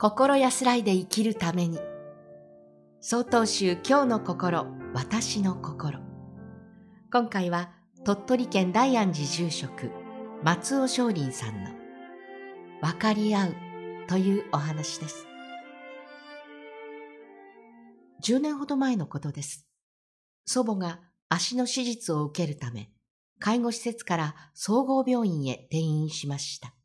[0.00, 1.80] 心安らいで生きるために。
[3.00, 5.98] 総統集今日の心私の心。
[7.12, 7.72] 今回は
[8.04, 9.90] 鳥取県大安寺住職
[10.44, 11.70] 松尾松林さんの
[12.80, 13.54] 分かり合う
[14.06, 15.26] というお話です。
[18.22, 19.66] 10年ほど前のことです。
[20.46, 22.92] 祖母が足の手術を受けるため
[23.40, 26.77] 介護施設から総合病院へ転院しました。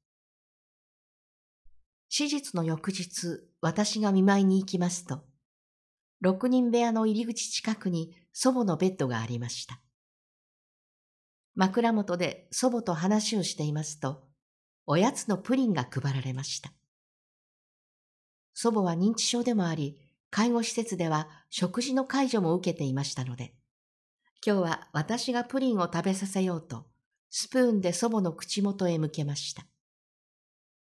[2.16, 5.24] 手術の翌日、私が見舞いに行きますと、
[6.22, 9.82] 六人部屋の入り口近くに祖母のベッドがありました。
[11.56, 14.28] 枕元で祖母と話をしていますと、
[14.86, 16.72] おやつのプリンが配られました。
[18.54, 19.98] 祖母は認知症でもあり、
[20.30, 23.56] 介護施設では食事の介助も受けていましたので、
[24.46, 26.86] 今日は私がプリンを食べさせようと、
[27.32, 29.66] スプーンで祖母の口元へ向けました。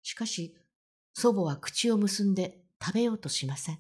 [0.03, 0.57] しかし、
[1.17, 3.79] 祖母は口を結んで食べようとしません。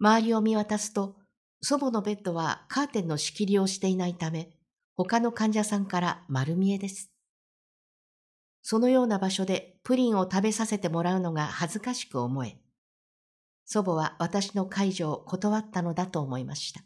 [0.00, 1.16] 周りを見渡すと、
[1.62, 4.48] 祖母のベッドはカーテンの仕切りをしていないため、
[4.96, 7.10] 他の患者さんから丸見えです。
[8.62, 12.56] そのような場所でプリンを食べさせてもらうのが恥ずかしく思え、
[13.66, 16.82] 祖母は私の介助を断ったのだと思いました。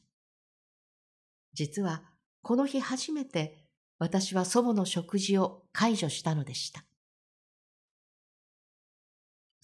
[1.55, 2.03] 実は、
[2.43, 3.65] この日初めて
[4.01, 6.88] 私は祖母の食事を介助したのでした。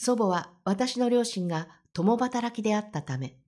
[0.05, 3.39] 祖母は私の両親が共働きであったため、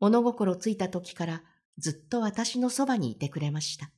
[0.00, 1.42] 物心ついた時から
[1.78, 3.88] ずっと私のそばにいてくれました。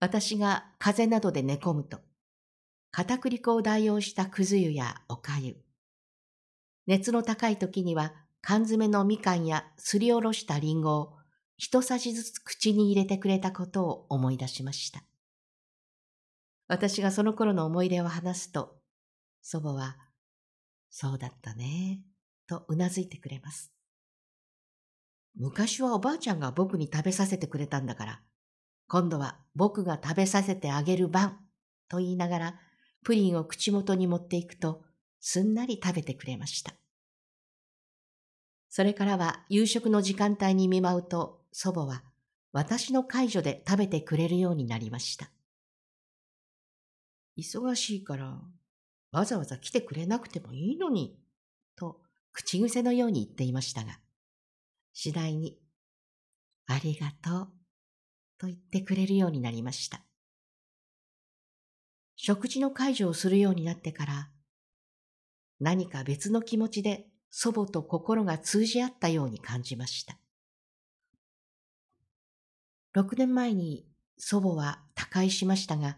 [0.00, 2.00] 私が風邪などで寝込むと、
[2.90, 5.56] 片栗粉を代用したくず湯やおかゆ、
[6.88, 11.12] 熱の高い時には缶詰のみかんやすりおろしたりんごを
[11.58, 15.04] 一さじずつ口に入れてくれたことを思い出しました。
[16.66, 18.80] 私がその頃の思い出を話すと、
[19.42, 19.96] 祖母は
[20.90, 22.02] そうだったね、
[22.46, 23.72] とうなずいてくれます。
[25.36, 28.20] 昔はおばあちゃんが僕に食べさせてくれたんだから、
[28.88, 31.38] 今度は僕が食べさせてあげる番、
[31.88, 32.60] と言いながら、
[33.04, 34.82] プリンを口元に持っていくと、
[35.20, 36.74] すんなり食べてくれました。
[38.68, 42.02] それからは夕食の時間帯に見舞うと、祖母は
[42.52, 45.30] 私の介助で食べてくれるようになりました。
[47.36, 48.40] 忙しいから
[49.12, 51.18] わざわざ来てくれなくてもいいのに、
[51.76, 52.00] と
[52.32, 53.98] 口癖のように言っていましたが、
[54.92, 55.58] 次第に、
[56.66, 57.48] ありがとう、
[58.38, 60.02] と言ってくれるようになりました。
[62.16, 64.30] 食事の介助をするようになってから、
[65.58, 70.16] 何か別の気持ちで祖母と心が通じ合ったように感じました。
[72.92, 73.86] 六年前に
[74.18, 75.96] 祖母は他界しましたが、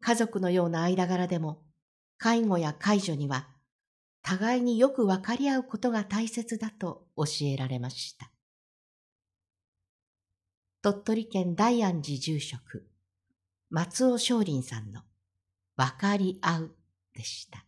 [0.00, 1.62] 家族のような間柄でも
[2.22, 3.48] 介護や介助には
[4.22, 8.30] 互いによく分かり合うことが大切だと教えられました。
[10.82, 12.86] 鳥取県大安寺住職、
[13.70, 15.00] 松尾松林さんの
[15.76, 16.70] 分かり合う
[17.14, 17.64] でした。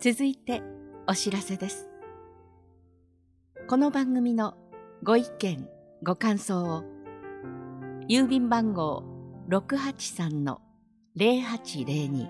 [0.00, 0.62] 続いて
[1.06, 1.86] お知らせです。
[3.68, 4.54] この番組の
[5.02, 5.68] ご意見、
[6.02, 6.82] ご感想を
[8.08, 9.15] 郵便番号
[9.48, 12.26] 683-0802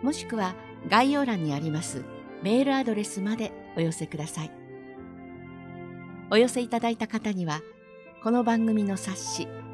[0.01, 0.55] もしくは
[0.89, 2.05] 概要欄にあります
[2.43, 4.51] メールアドレスまでお寄せください。
[6.31, 7.59] お寄せいただいた方には
[8.23, 9.66] この番組の冊子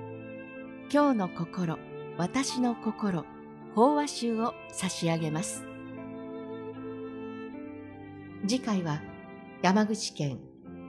[0.93, 1.79] 今日の心
[2.19, 3.25] 私の心
[3.73, 5.63] 法話集を差し上げます
[8.47, 9.01] 次回は
[9.63, 10.37] 山口県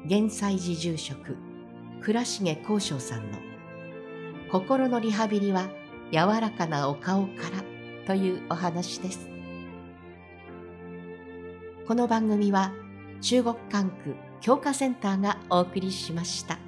[0.04, 1.38] 玄西寺住職
[2.03, 3.38] 倉重幸章さんの
[4.52, 5.70] 心のリハビリは
[6.12, 7.64] 柔らかなお顔から
[8.06, 9.26] というお話です
[11.88, 12.75] この番組は
[13.23, 16.63] 中国管区教化センターがお送りしました。